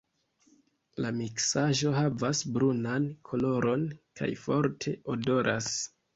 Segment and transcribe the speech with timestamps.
[1.03, 3.85] La miksaĵo havas brunan koloron
[4.23, 5.71] kaj forte odoras.